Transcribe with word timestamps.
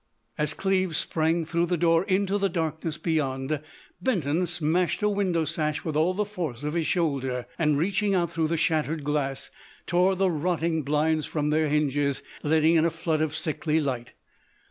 As 0.35 0.55
Cleves 0.55 0.97
sprang 0.97 1.45
through 1.45 1.67
the 1.67 1.77
door 1.77 2.05
into 2.05 2.39
the 2.39 2.49
darkness 2.49 2.97
beyond, 2.97 3.61
Benton 4.01 4.47
smashed 4.47 5.03
a 5.03 5.09
window 5.09 5.45
sash 5.45 5.85
with 5.85 5.95
all 5.95 6.15
the 6.15 6.25
force 6.25 6.63
of 6.63 6.73
his 6.73 6.87
shoulder, 6.87 7.45
and, 7.59 7.77
reaching 7.77 8.15
out 8.15 8.31
through 8.31 8.47
the 8.47 8.57
shattered 8.57 9.03
glass, 9.03 9.51
tore 9.85 10.15
the 10.15 10.31
rotting 10.31 10.81
blinds 10.81 11.27
from 11.27 11.51
their 11.51 11.69
hinges, 11.69 12.23
letting 12.41 12.73
in 12.77 12.85
a 12.85 12.89
flood 12.89 13.21
of 13.21 13.35
sickly 13.35 13.79
light. 13.79 14.13